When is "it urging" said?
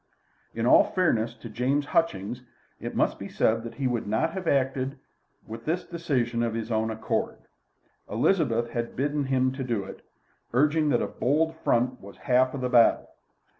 9.83-10.89